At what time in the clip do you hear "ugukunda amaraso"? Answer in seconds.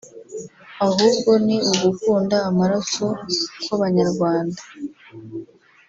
1.71-3.05